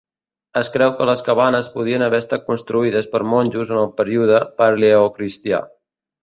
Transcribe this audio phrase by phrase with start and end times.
[0.59, 5.63] Es creu que les cabanes podien haver estat construïdes per monjos en el període paleocristià.